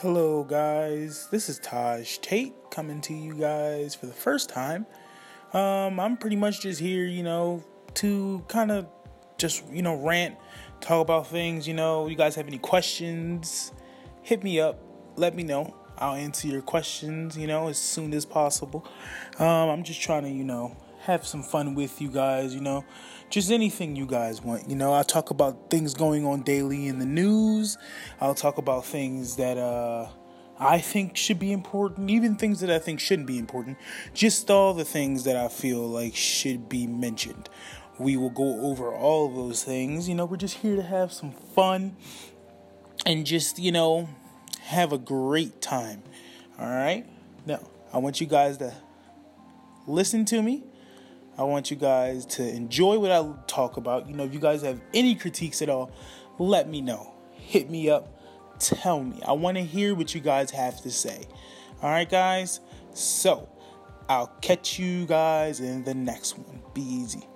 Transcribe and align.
Hello, 0.00 0.44
guys. 0.44 1.26
This 1.30 1.48
is 1.48 1.58
Taj 1.58 2.18
Tate 2.18 2.52
coming 2.70 3.00
to 3.00 3.14
you 3.14 3.32
guys 3.32 3.94
for 3.94 4.04
the 4.04 4.12
first 4.12 4.50
time. 4.50 4.84
Um, 5.54 5.98
I'm 5.98 6.18
pretty 6.18 6.36
much 6.36 6.60
just 6.60 6.80
here, 6.80 7.06
you 7.06 7.22
know, 7.22 7.64
to 7.94 8.44
kind 8.46 8.70
of 8.70 8.88
just, 9.38 9.64
you 9.72 9.80
know, 9.80 9.94
rant, 9.94 10.36
talk 10.82 11.00
about 11.00 11.28
things. 11.28 11.66
You 11.66 11.72
know, 11.72 12.08
you 12.08 12.14
guys 12.14 12.34
have 12.34 12.46
any 12.46 12.58
questions, 12.58 13.72
hit 14.20 14.44
me 14.44 14.60
up, 14.60 14.78
let 15.16 15.34
me 15.34 15.44
know. 15.44 15.74
I'll 15.96 16.16
answer 16.16 16.46
your 16.46 16.60
questions, 16.60 17.38
you 17.38 17.46
know, 17.46 17.68
as 17.68 17.78
soon 17.78 18.12
as 18.12 18.26
possible. 18.26 18.86
Um, 19.38 19.70
I'm 19.70 19.82
just 19.82 20.02
trying 20.02 20.24
to, 20.24 20.30
you 20.30 20.44
know, 20.44 20.76
have 21.06 21.24
some 21.24 21.42
fun 21.42 21.74
with 21.74 22.00
you 22.00 22.08
guys, 22.08 22.54
you 22.54 22.60
know, 22.60 22.84
just 23.30 23.50
anything 23.50 23.94
you 23.94 24.06
guys 24.06 24.42
want. 24.42 24.68
You 24.68 24.74
know, 24.74 24.92
I'll 24.92 25.04
talk 25.04 25.30
about 25.30 25.70
things 25.70 25.94
going 25.94 26.26
on 26.26 26.42
daily 26.42 26.88
in 26.88 26.98
the 26.98 27.06
news. 27.06 27.78
I'll 28.20 28.34
talk 28.34 28.58
about 28.58 28.84
things 28.84 29.36
that 29.36 29.56
uh, 29.56 30.08
I 30.58 30.78
think 30.78 31.16
should 31.16 31.38
be 31.38 31.52
important, 31.52 32.10
even 32.10 32.34
things 32.34 32.60
that 32.60 32.70
I 32.70 32.80
think 32.80 32.98
shouldn't 32.98 33.28
be 33.28 33.38
important. 33.38 33.78
Just 34.14 34.50
all 34.50 34.74
the 34.74 34.84
things 34.84 35.22
that 35.24 35.36
I 35.36 35.46
feel 35.46 35.86
like 35.86 36.16
should 36.16 36.68
be 36.68 36.88
mentioned. 36.88 37.48
We 37.98 38.16
will 38.16 38.30
go 38.30 38.66
over 38.66 38.92
all 38.92 39.28
those 39.28 39.62
things. 39.62 40.08
You 40.08 40.16
know, 40.16 40.24
we're 40.24 40.36
just 40.36 40.58
here 40.58 40.76
to 40.76 40.82
have 40.82 41.12
some 41.12 41.30
fun 41.30 41.96
and 43.06 43.24
just, 43.24 43.60
you 43.60 43.70
know, 43.70 44.08
have 44.62 44.92
a 44.92 44.98
great 44.98 45.62
time. 45.62 46.02
All 46.58 46.68
right? 46.68 47.06
Now, 47.46 47.60
I 47.92 47.98
want 47.98 48.20
you 48.20 48.26
guys 48.26 48.58
to 48.58 48.74
listen 49.86 50.24
to 50.26 50.42
me 50.42 50.64
I 51.38 51.42
want 51.42 51.70
you 51.70 51.76
guys 51.76 52.24
to 52.26 52.48
enjoy 52.48 52.98
what 52.98 53.12
I 53.12 53.24
talk 53.46 53.76
about. 53.76 54.08
You 54.08 54.14
know, 54.14 54.24
if 54.24 54.32
you 54.32 54.40
guys 54.40 54.62
have 54.62 54.80
any 54.94 55.14
critiques 55.14 55.60
at 55.60 55.68
all, 55.68 55.90
let 56.38 56.68
me 56.68 56.80
know. 56.80 57.14
Hit 57.32 57.70
me 57.70 57.90
up. 57.90 58.18
Tell 58.58 59.02
me. 59.02 59.20
I 59.26 59.32
want 59.32 59.58
to 59.58 59.62
hear 59.62 59.94
what 59.94 60.14
you 60.14 60.20
guys 60.20 60.50
have 60.52 60.80
to 60.82 60.90
say. 60.90 61.26
All 61.82 61.90
right, 61.90 62.08
guys? 62.08 62.60
So, 62.94 63.48
I'll 64.08 64.32
catch 64.40 64.78
you 64.78 65.04
guys 65.04 65.60
in 65.60 65.84
the 65.84 65.94
next 65.94 66.38
one. 66.38 66.62
Be 66.72 66.82
easy. 66.82 67.26